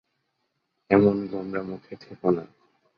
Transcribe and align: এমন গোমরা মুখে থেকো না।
এমন 0.89 1.15
গোমরা 1.27 1.61
মুখে 1.63 1.95
থেকো 1.95 2.27
না। 2.31 2.43